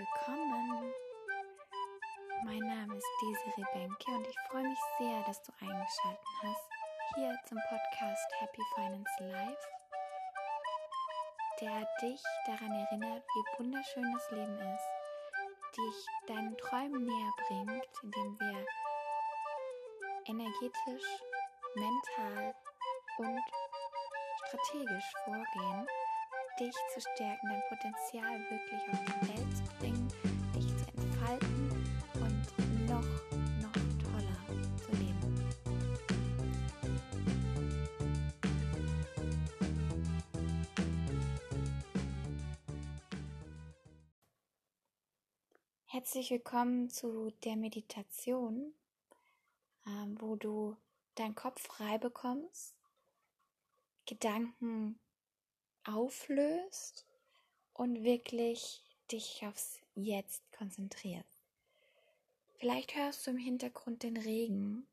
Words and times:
willkommen. 0.00 0.94
Mein 2.46 2.60
Name 2.60 2.96
ist 2.96 3.06
Desiree 3.20 3.66
Benke 3.74 4.10
und 4.12 4.26
ich 4.26 4.38
freue 4.48 4.62
mich 4.62 4.78
sehr, 4.98 5.22
dass 5.26 5.42
du 5.42 5.52
eingeschaltet 5.60 6.26
hast 6.42 6.70
hier 7.14 7.36
zum 7.46 7.58
Podcast 7.68 8.26
Happy 8.38 8.62
Finance 8.74 9.10
Life, 9.20 9.66
der 11.60 11.86
dich 12.00 12.22
daran 12.46 12.72
erinnert, 12.72 13.22
wie 13.26 13.58
wunderschön 13.58 14.10
das 14.14 14.30
Leben 14.30 14.58
ist, 14.58 14.88
dich 15.76 16.06
deinen 16.28 16.56
Träumen 16.56 17.04
näher 17.04 17.32
bringt, 17.46 17.86
indem 18.02 18.40
wir 18.40 18.66
energetisch, 20.28 21.08
mental 21.74 22.54
und 23.18 23.42
strategisch 24.46 25.12
vorgehen 25.26 25.86
dich 26.60 26.76
zu 26.92 27.00
stärken, 27.00 27.48
dein 27.48 27.62
Potenzial 27.70 28.38
wirklich 28.50 28.82
auf 28.92 28.98
die 29.06 29.28
Welt 29.28 29.56
zu 29.56 29.64
bringen, 29.78 30.08
dich 30.54 30.66
zu 30.66 30.86
entfalten 31.00 31.70
und 32.20 32.86
noch, 32.86 33.10
noch 33.62 33.72
toller 34.04 34.40
zu 34.76 34.92
leben. 34.92 35.20
Herzlich 45.86 46.30
willkommen 46.30 46.90
zu 46.90 47.30
der 47.42 47.56
Meditation, 47.56 48.74
ähm, 49.86 50.20
wo 50.20 50.36
du 50.36 50.76
deinen 51.14 51.34
Kopf 51.34 51.62
frei 51.62 51.96
bekommst, 51.96 52.76
Gedanken 54.04 55.00
auflöst 55.84 57.06
und 57.72 58.04
wirklich 58.04 58.82
dich 59.10 59.42
aufs 59.46 59.80
Jetzt 59.94 60.42
konzentrierst. 60.52 61.40
Vielleicht 62.58 62.94
hörst 62.94 63.26
du 63.26 63.30
im 63.30 63.38
Hintergrund 63.38 64.02
den 64.02 64.16
Regen 64.16 64.86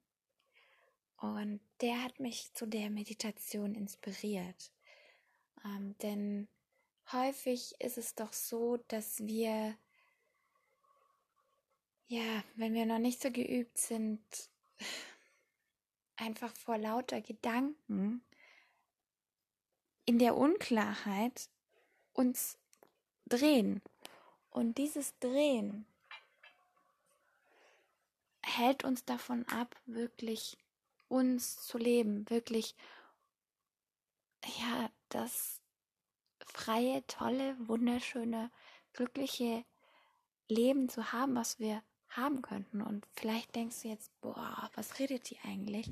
und 1.17 1.59
der 1.81 2.03
hat 2.03 2.20
mich 2.20 2.53
zu 2.53 2.66
der 2.66 2.89
Meditation 2.89 3.75
inspiriert. 3.75 4.72
Ähm, 5.66 5.97
denn 6.00 6.47
häufig 7.12 7.75
ist 7.80 7.97
es 7.97 8.16
doch 8.16 8.34
so, 8.34 8.78
dass 8.88 9.19
wir, 9.19 9.75
ja, 12.08 12.44
wenn 12.56 12.73
wir 12.73 12.86
noch 12.86 13.00
nicht 13.00 13.22
so 13.22 13.31
geübt 13.31 13.78
sind, 13.78 14.22
einfach 16.16 16.56
vor 16.56 16.78
lauter 16.78 17.22
Gedanken 17.22 18.23
in 20.08 20.19
der 20.19 20.38
Unklarheit 20.38 21.50
uns 22.13 22.58
drehen. 23.27 23.81
Und 24.50 24.77
dieses 24.80 25.19
Drehen 25.19 25.86
hält 28.41 28.83
uns 28.83 29.05
davon 29.05 29.45
ab, 29.50 29.75
wirklich 29.85 30.58
uns 31.09 31.58
zu 31.58 31.78
leben, 31.78 32.28
wirklich, 32.30 32.75
ja, 34.59 34.89
das 35.09 35.61
freie, 36.45 37.05
tolle, 37.08 37.55
wunderschöne, 37.67 38.50
glückliche 38.94 39.66
Leben 40.47 40.88
zu 40.88 41.11
haben, 41.11 41.35
was 41.35 41.59
wir 41.59 41.83
haben 42.09 42.41
könnten. 42.41 42.81
Und 42.81 43.05
vielleicht 43.13 43.55
denkst 43.55 43.81
du 43.81 43.89
jetzt, 43.89 44.09
boah, 44.22 44.72
was 44.73 45.00
redet 45.00 45.30
die 45.30 45.38
eigentlich? 45.44 45.91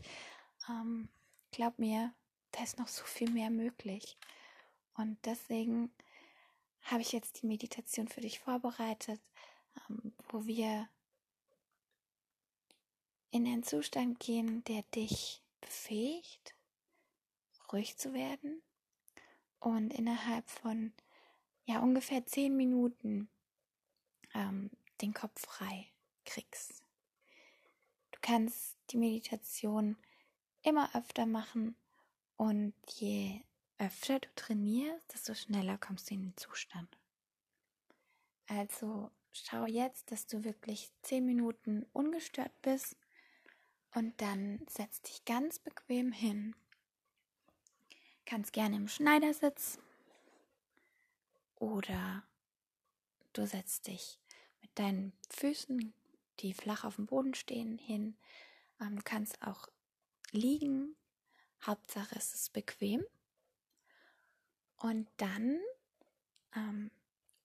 Ähm, 0.69 1.09
glaub 1.51 1.77
mir, 1.77 2.13
da 2.55 2.63
ist 2.63 2.79
noch 2.79 2.87
so 2.87 3.03
viel 3.03 3.29
mehr 3.29 3.49
möglich. 3.49 4.17
Und 4.93 5.17
deswegen 5.25 5.91
habe 6.83 7.01
ich 7.01 7.11
jetzt 7.11 7.41
die 7.41 7.47
Meditation 7.47 8.07
für 8.07 8.21
dich 8.21 8.39
vorbereitet, 8.39 9.19
ähm, 9.89 10.13
wo 10.29 10.45
wir 10.45 10.87
in 13.31 13.45
einen 13.45 13.63
Zustand 13.63 14.19
gehen, 14.19 14.63
der 14.63 14.83
dich 14.83 15.41
befähigt, 15.59 16.55
ruhig 17.73 17.97
zu 17.97 18.13
werden 18.13 18.61
und 19.59 19.91
innerhalb 19.93 20.49
von 20.49 20.93
ja 21.65 21.79
ungefähr 21.79 22.25
zehn 22.25 22.55
Minuten 22.55 23.27
ähm, 24.33 24.69
den 25.01 25.13
Kopf 25.13 25.41
frei 25.41 25.91
kriegst. 26.23 26.83
Du 28.11 28.19
kannst 28.21 28.77
die 28.91 28.97
Meditation 28.97 29.97
immer 30.61 30.95
öfter 30.95 31.25
machen 31.25 31.75
und 32.37 32.73
je 32.87 33.41
öfter 33.77 34.19
du 34.19 34.27
trainierst, 34.35 35.13
desto 35.13 35.33
schneller 35.33 35.77
kommst 35.77 36.09
du 36.09 36.15
in 36.15 36.23
den 36.23 36.37
Zustand. 36.37 36.97
Also 38.47 39.11
schau 39.31 39.65
jetzt, 39.65 40.11
dass 40.11 40.27
du 40.27 40.43
wirklich 40.43 40.91
10 41.01 41.25
Minuten 41.25 41.85
ungestört 41.93 42.51
bist 42.61 42.95
und 43.93 44.19
dann 44.21 44.65
setz 44.69 45.01
dich 45.01 45.25
ganz 45.25 45.59
bequem 45.59 46.11
hin. 46.11 46.55
Kannst 48.25 48.53
gerne 48.53 48.75
im 48.77 48.87
Schneidersitz 48.87 49.79
oder 51.55 52.23
du 53.33 53.45
setzt 53.45 53.87
dich 53.87 54.19
mit 54.61 54.77
deinen 54.77 55.13
Füßen, 55.29 55.93
die 56.39 56.53
flach 56.53 56.83
auf 56.83 56.95
dem 56.95 57.05
Boden 57.05 57.33
stehen, 57.33 57.77
hin. 57.77 58.17
Ähm, 58.81 58.97
du 58.97 59.03
kannst 59.03 59.41
auch 59.41 59.67
liegen 60.31 60.95
Hauptsache 61.63 62.15
es 62.15 62.33
ist 62.33 62.53
bequem. 62.53 63.03
Und 64.77 65.07
dann 65.17 65.59
ähm, 66.55 66.91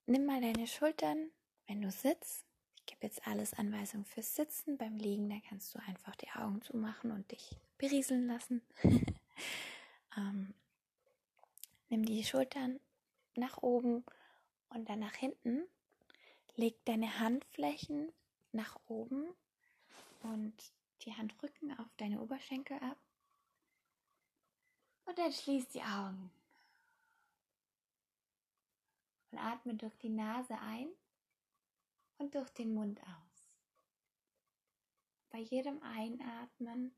nimm 0.06 0.26
mal 0.26 0.40
deine 0.40 0.66
Schultern, 0.66 1.30
wenn 1.66 1.82
du 1.82 1.90
sitzt. 1.90 2.44
Ich 2.76 2.86
gebe 2.86 3.06
jetzt 3.06 3.26
alles 3.26 3.54
Anweisungen 3.54 4.04
fürs 4.04 4.34
Sitzen. 4.34 4.76
Beim 4.76 4.96
Liegen, 4.96 5.30
da 5.30 5.36
kannst 5.48 5.74
du 5.74 5.78
einfach 5.80 6.16
die 6.16 6.30
Augen 6.30 6.60
zumachen 6.62 7.12
und 7.12 7.30
dich 7.30 7.56
berieseln 7.78 8.26
lassen. 8.26 8.62
ähm, 10.16 10.54
nimm 11.88 12.04
die 12.04 12.24
Schultern 12.24 12.80
nach 13.36 13.62
oben 13.62 14.04
und 14.70 14.88
dann 14.88 15.00
nach 15.00 15.14
hinten. 15.14 15.64
Leg 16.56 16.84
deine 16.84 17.20
Handflächen 17.20 18.12
nach 18.52 18.78
oben 18.86 19.24
und 20.22 20.54
die 21.02 21.14
Handrücken 21.14 21.78
auf 21.78 21.88
deine 21.96 22.20
Oberschenkel 22.20 22.76
ab. 22.78 22.98
Und 25.10 25.18
dann 25.18 25.32
schließ 25.32 25.66
die 25.70 25.82
Augen. 25.82 26.30
Und 29.32 29.38
atme 29.38 29.74
durch 29.74 29.96
die 29.98 30.08
Nase 30.08 30.56
ein 30.60 30.88
und 32.18 32.32
durch 32.36 32.48
den 32.50 32.74
Mund 32.74 33.00
aus. 33.02 33.50
Bei 35.30 35.40
jedem 35.40 35.82
Einatmen 35.82 36.94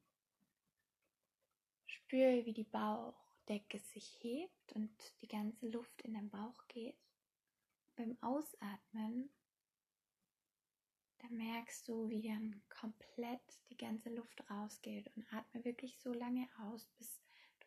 spüre, 1.86 2.44
wie 2.44 2.52
die 2.52 2.64
Bauchdecke 2.64 3.78
sich 3.78 4.18
hebt 4.22 4.74
und 4.74 4.90
die 5.22 5.28
ganze 5.28 5.68
Luft 5.68 6.02
in 6.02 6.12
den 6.12 6.28
Bauch 6.28 6.68
geht. 6.68 6.98
Beim 7.96 8.18
Ausatmen, 8.20 9.30
da 11.16 11.28
merkst 11.30 11.88
du, 11.88 12.10
wie 12.10 12.28
dann 12.28 12.62
komplett 12.68 13.40
die 13.70 13.76
ganze 13.78 14.10
Luft 14.10 14.50
rausgeht 14.50 15.10
und 15.16 15.24
atme 15.32 15.64
wirklich 15.64 15.98
so 15.98 16.12
lange 16.12 16.46
aus, 16.58 16.84
bis 16.98 17.21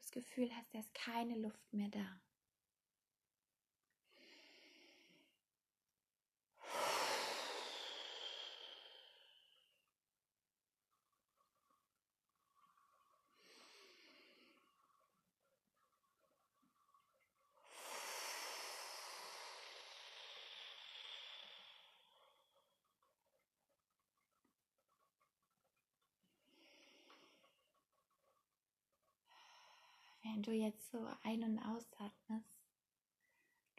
das 0.06 0.12
Gefühl 0.12 0.50
hast, 0.56 0.74
da 0.74 0.80
ist 0.80 0.94
keine 0.94 1.36
Luft 1.36 1.74
mehr 1.74 1.90
da. 1.90 2.22
Du 30.44 30.52
jetzt 30.52 30.92
so 30.92 31.06
ein- 31.24 31.44
und 31.44 31.60
ausatmest, 31.60 32.58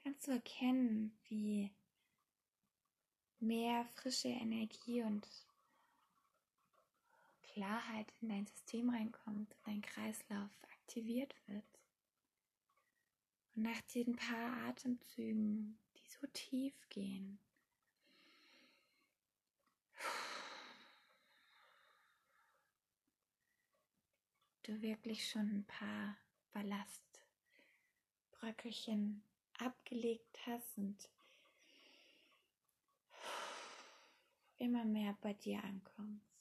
kannst 0.02 0.26
du 0.26 0.32
erkennen, 0.32 1.18
wie 1.28 1.70
mehr 3.40 3.84
frische 3.86 4.28
Energie 4.28 5.02
und 5.02 5.26
Klarheit 7.42 8.12
in 8.20 8.28
dein 8.28 8.46
System 8.46 8.90
reinkommt 8.90 9.50
und 9.50 9.66
dein 9.66 9.82
Kreislauf 9.82 10.50
aktiviert 10.74 11.34
wird. 11.46 11.64
Und 13.54 13.62
nach 13.62 13.80
diesen 13.92 14.16
paar 14.16 14.68
Atemzügen, 14.68 15.78
die 15.96 16.08
so 16.08 16.26
tief 16.32 16.74
gehen, 16.90 17.38
du 24.64 24.82
wirklich 24.82 25.28
schon 25.28 25.48
ein 25.48 25.64
paar 25.64 26.16
Ballastbröckelchen 26.52 29.22
abgelegt 29.58 30.38
hast 30.46 30.78
und 30.78 31.10
immer 34.58 34.84
mehr 34.84 35.16
bei 35.20 35.34
dir 35.34 35.62
ankommst. 35.64 36.35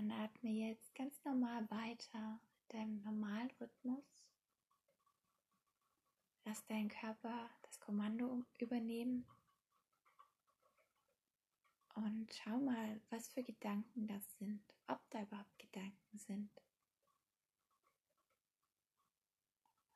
Dann 0.00 0.12
atme 0.12 0.48
jetzt 0.48 0.94
ganz 0.94 1.22
normal 1.26 1.70
weiter 1.70 2.40
in 2.62 2.68
deinem 2.68 3.02
normalen 3.02 3.50
Rhythmus. 3.60 4.30
Lass 6.46 6.64
deinen 6.64 6.88
Körper 6.88 7.50
das 7.60 7.78
Kommando 7.80 8.46
übernehmen. 8.58 9.26
Und 11.96 12.32
schau 12.32 12.56
mal, 12.60 13.02
was 13.10 13.28
für 13.28 13.42
Gedanken 13.42 14.06
das 14.06 14.24
sind, 14.38 14.62
ob 14.86 15.00
da 15.10 15.20
überhaupt 15.20 15.58
Gedanken 15.58 16.18
sind. 16.18 16.50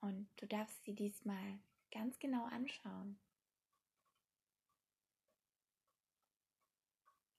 Und 0.02 0.28
du 0.36 0.46
darfst 0.46 0.84
sie 0.84 0.94
diesmal 0.94 1.60
ganz 1.90 2.18
genau 2.18 2.44
anschauen. 2.44 3.18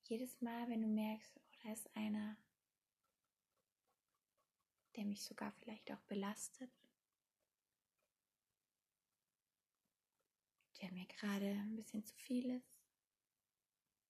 Jedes 0.06 0.42
Mal, 0.42 0.68
wenn 0.68 0.82
du 0.82 0.88
merkst, 0.88 1.32
oh, 1.38 1.58
da 1.64 1.72
ist 1.72 1.96
einer, 1.96 2.38
der 4.96 5.06
mich 5.06 5.24
sogar 5.24 5.52
vielleicht 5.52 5.92
auch 5.92 6.02
belastet, 6.08 6.72
der 10.82 10.92
mir 10.92 11.06
gerade 11.06 11.46
ein 11.46 11.76
bisschen 11.76 12.04
zu 12.04 12.16
viel 12.16 12.50
ist 12.52 12.80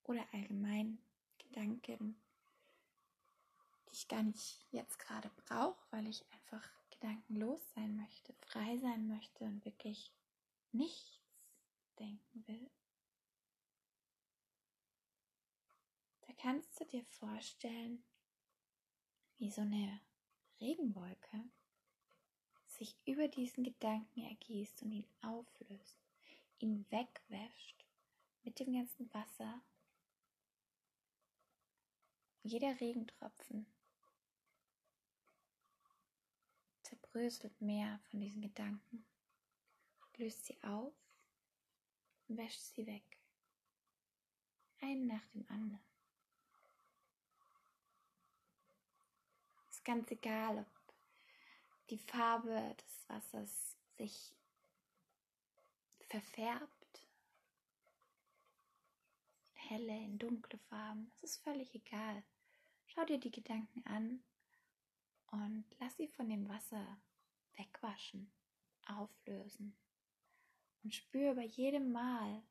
oder 0.03 0.25
allgemein 0.33 0.99
Gedanken, 1.37 2.15
die 3.87 3.93
ich 3.93 4.07
gar 4.07 4.23
nicht 4.23 4.65
jetzt 4.71 4.99
gerade 4.99 5.29
brauche, 5.29 5.83
weil 5.91 6.07
ich 6.07 6.25
einfach 6.31 6.69
gedankenlos 6.91 7.61
sein 7.73 7.95
möchte, 7.95 8.33
frei 8.33 8.77
sein 8.77 9.07
möchte 9.07 9.45
und 9.45 9.63
wirklich 9.65 10.11
nichts 10.71 11.21
denken 11.99 12.47
will. 12.47 12.69
Da 16.21 16.33
kannst 16.33 16.79
du 16.79 16.85
dir 16.85 17.05
vorstellen, 17.05 18.03
wie 19.37 19.51
so 19.51 19.61
eine 19.61 19.99
Regenwolke 20.59 21.43
sich 22.65 22.97
über 23.05 23.27
diesen 23.27 23.63
Gedanken 23.63 24.21
ergießt 24.21 24.83
und 24.83 24.91
ihn 24.91 25.07
auflöst, 25.21 25.97
ihn 26.59 26.85
wegwäscht 26.89 27.85
mit 28.43 28.59
dem 28.59 28.73
ganzen 28.73 29.13
Wasser. 29.13 29.61
Jeder 32.43 32.79
Regentropfen 32.79 33.65
zerbröselt 36.83 37.59
mehr 37.61 37.99
von 38.09 38.19
diesen 38.19 38.41
Gedanken, 38.41 39.05
löst 40.17 40.45
sie 40.45 40.61
auf 40.63 40.93
und 42.27 42.37
wäscht 42.37 42.61
sie 42.61 42.85
weg. 42.85 43.19
Einen 44.81 45.07
nach 45.07 45.25
dem 45.27 45.45
anderen. 45.49 45.94
Ganz 49.85 50.09
egal, 50.11 50.57
ob 50.57 51.87
die 51.89 51.99
Farbe 51.99 52.75
des 52.77 53.07
Wassers 53.07 53.77
sich 53.97 54.35
verfärbt, 56.09 57.07
helle 59.53 59.95
in 59.95 60.17
dunkle 60.17 60.59
Farben, 60.69 61.11
es 61.15 61.23
ist 61.23 61.43
völlig 61.43 61.73
egal. 61.73 62.23
Schau 62.87 63.05
dir 63.05 63.19
die 63.19 63.31
Gedanken 63.31 63.85
an 63.85 64.23
und 65.27 65.65
lass 65.79 65.95
sie 65.97 66.07
von 66.07 66.29
dem 66.29 66.49
Wasser 66.49 66.97
wegwaschen, 67.55 68.31
auflösen 68.87 69.75
und 70.83 70.93
spüre 70.93 71.35
bei 71.35 71.45
jedem 71.45 71.91
Mal, 71.91 72.43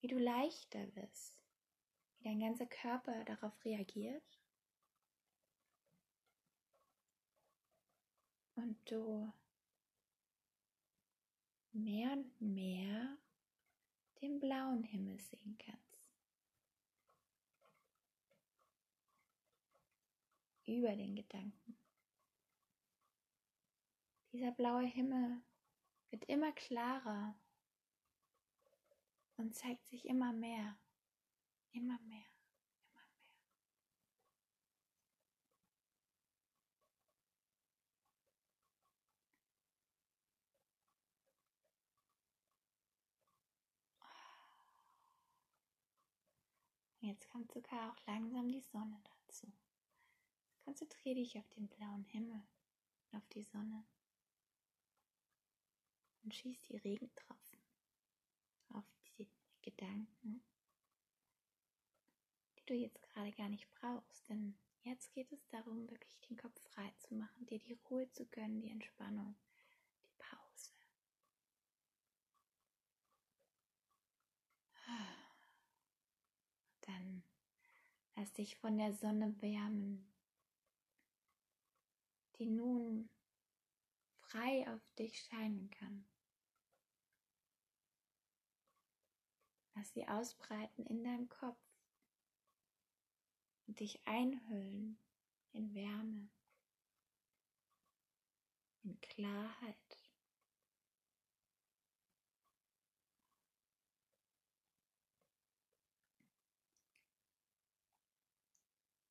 wie 0.00 0.08
du 0.08 0.18
leichter 0.18 0.94
wirst, 0.94 1.38
wie 2.18 2.24
dein 2.24 2.40
ganzer 2.40 2.66
Körper 2.66 3.24
darauf 3.24 3.52
reagiert 3.64 4.38
und 8.58 8.76
du 8.90 9.32
mehr 11.72 12.12
und 12.12 12.40
mehr 12.40 13.16
den 14.20 14.40
blauen 14.40 14.82
Himmel 14.82 15.18
sehen 15.20 15.56
kannst. 15.58 16.12
Über 20.66 20.94
den 20.96 21.14
Gedanken. 21.14 21.78
Dieser 24.32 24.50
blaue 24.50 24.84
Himmel 24.84 25.40
wird 26.10 26.24
immer 26.24 26.52
klarer 26.52 27.38
und 29.36 29.54
zeigt 29.54 29.86
sich 29.86 30.04
immer 30.04 30.32
mehr, 30.32 30.78
immer 31.72 31.98
mehr. 32.00 32.37
Jetzt 47.08 47.30
kommt 47.30 47.50
sogar 47.50 47.90
auch 47.90 48.06
langsam 48.06 48.50
die 48.50 48.60
Sonne 48.60 49.00
dazu. 49.02 49.50
Konzentriere 50.62 51.14
dich 51.14 51.38
auf 51.38 51.48
den 51.56 51.66
blauen 51.66 52.04
Himmel 52.04 52.42
und 53.06 53.16
auf 53.16 53.26
die 53.28 53.44
Sonne. 53.44 53.86
Und 56.22 56.34
schieß 56.34 56.60
die 56.64 56.76
Regentropfen 56.76 57.60
auf 58.74 58.84
die 59.16 59.26
Gedanken, 59.62 60.42
die 62.58 62.66
du 62.66 62.74
jetzt 62.74 63.00
gerade 63.00 63.32
gar 63.32 63.48
nicht 63.48 63.66
brauchst. 63.80 64.28
Denn 64.28 64.54
jetzt 64.82 65.10
geht 65.14 65.32
es 65.32 65.48
darum, 65.48 65.88
wirklich 65.88 66.20
den 66.28 66.36
Kopf 66.36 66.60
frei 66.60 66.92
zu 66.98 67.14
machen, 67.14 67.46
dir 67.46 67.58
die 67.58 67.78
Ruhe 67.88 68.10
zu 68.10 68.26
gönnen, 68.26 68.60
die 68.60 68.70
Entspannung, 68.70 69.34
die 70.04 70.12
Pause. 70.18 70.72
Dann 76.88 77.22
lass 78.18 78.32
dich 78.32 78.56
von 78.56 78.76
der 78.76 78.92
Sonne 78.92 79.40
wärmen, 79.40 80.12
die 82.36 82.46
nun 82.46 83.08
frei 84.18 84.68
auf 84.74 84.82
dich 84.98 85.20
scheinen 85.22 85.70
kann. 85.70 86.04
Lass 89.74 89.92
sie 89.92 90.08
ausbreiten 90.08 90.84
in 90.86 91.04
deinem 91.04 91.28
Kopf 91.28 91.62
und 93.68 93.78
dich 93.78 94.04
einhüllen 94.04 94.98
in 95.52 95.72
Wärme, 95.74 96.28
in 98.82 99.00
Klarheit. 99.00 99.97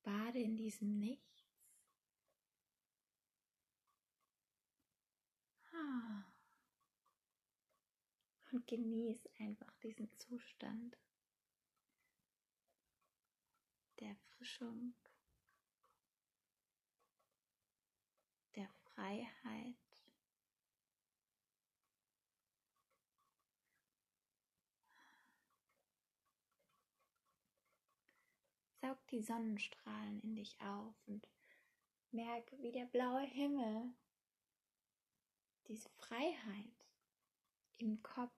Bade 0.08 0.40
in 0.40 0.56
diesem 0.56 1.00
Nichts. 1.00 1.52
Ah. 5.74 6.24
Und 8.52 8.66
genieß 8.68 9.28
einfach 9.40 9.76
diesen 9.84 10.10
Zustand 10.16 10.98
der 14.00 14.12
Erfrischung, 14.12 14.96
der 18.56 18.70
Freiheit. 18.86 19.87
Saug 28.88 29.08
die 29.08 29.22
Sonnenstrahlen 29.22 30.22
in 30.22 30.36
dich 30.36 30.62
auf 30.62 30.96
und 31.08 31.28
merke, 32.12 32.58
wie 32.62 32.72
der 32.72 32.86
blaue 32.86 33.24
Himmel 33.24 33.94
diese 35.68 35.90
Freiheit 35.90 36.86
im 37.80 38.02
Kopf 38.02 38.32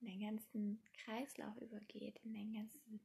in 0.00 0.08
den 0.08 0.20
ganzen 0.20 0.82
Kreislauf 0.92 1.56
übergeht, 1.56 2.18
in 2.22 2.34
den 2.34 2.52
ganzen 2.52 3.00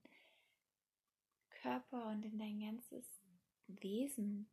Körper 1.49 2.07
und 2.07 2.25
in 2.25 2.37
dein 2.37 2.59
ganzes 2.59 3.21
Wesen 3.67 4.49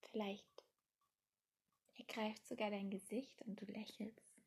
vielleicht 0.00 0.64
Vielleicht 1.92 2.08
greift 2.08 2.48
sogar 2.48 2.70
dein 2.70 2.90
Gesicht 2.90 3.40
und 3.42 3.60
du 3.60 3.66
lächelst. 3.66 4.42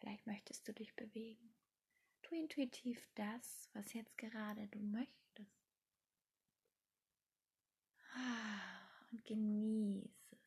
Vielleicht 0.00 0.26
möchtest 0.26 0.68
du 0.68 0.74
dich 0.74 0.94
bewegen. 0.96 1.55
Tu 2.26 2.34
intuitiv 2.34 3.08
das, 3.14 3.70
was 3.72 3.92
jetzt 3.92 4.18
gerade 4.18 4.66
du 4.66 4.80
möchtest. 4.80 5.14
Ah, 8.14 8.88
und 9.12 9.24
genieß 9.24 10.10
es. 10.32 10.38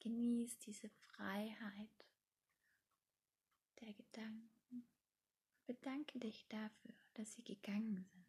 Genieß 0.00 0.58
diese 0.58 0.88
Freiheit 0.88 2.06
der 3.80 3.94
Gedanken. 3.94 4.88
Bedanke 5.64 6.18
dich 6.18 6.44
dafür, 6.48 6.94
dass 7.14 7.34
sie 7.34 7.44
gegangen 7.44 8.04
sind. 8.12 8.28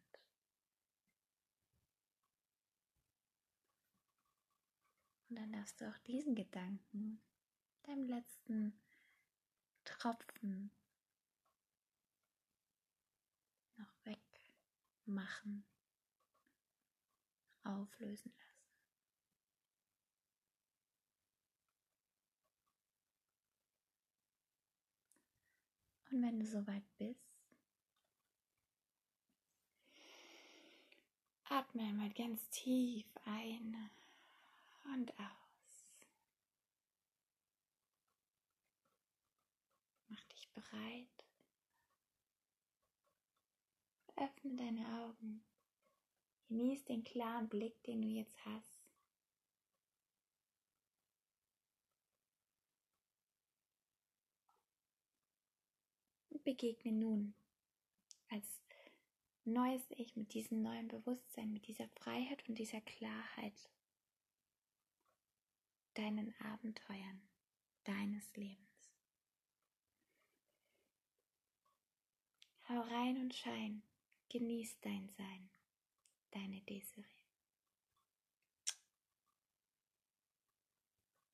Und 5.30 5.36
dann 5.36 5.52
darfst 5.52 5.80
du 5.80 5.88
auch 5.88 5.98
diesen 5.98 6.36
Gedanken, 6.36 7.20
deinem 7.82 8.08
letzten 8.08 8.80
Tropfen, 9.84 10.70
noch 13.76 14.04
wegmachen, 15.10 15.64
auflösen 17.64 18.32
lassen. 18.32 18.50
Und 26.10 26.22
wenn 26.22 26.40
du 26.40 26.46
soweit 26.46 26.82
bist, 26.98 27.20
atme 31.44 31.82
einmal 31.82 32.10
ganz 32.10 32.48
tief 32.50 33.06
ein 33.24 33.90
und 34.94 35.12
aus. 35.18 35.86
Mach 40.08 40.24
dich 40.24 40.48
bereit. 40.50 41.29
Öffne 44.20 44.54
deine 44.54 44.86
Augen. 45.02 45.42
Genieß 46.48 46.84
den 46.84 47.02
klaren 47.04 47.48
Blick, 47.48 47.82
den 47.84 48.02
du 48.02 48.08
jetzt 48.08 48.44
hast. 48.44 48.84
Und 56.28 56.44
begegne 56.44 56.92
nun 56.92 57.34
als 58.28 58.44
neues 59.44 59.82
Ich 59.92 60.16
mit 60.16 60.34
diesem 60.34 60.60
neuen 60.60 60.88
Bewusstsein, 60.88 61.52
mit 61.52 61.66
dieser 61.66 61.88
Freiheit 61.88 62.46
und 62.46 62.58
dieser 62.58 62.82
Klarheit 62.82 63.70
deinen 65.94 66.34
Abenteuern 66.40 67.22
deines 67.84 68.36
Lebens. 68.36 68.68
Hau 72.68 72.80
rein 72.82 73.16
und 73.16 73.34
schein, 73.34 73.82
genieß 74.30 74.78
dein 74.80 75.08
Sein, 75.10 75.50
deine 76.30 76.60
Desiree. 76.62 77.19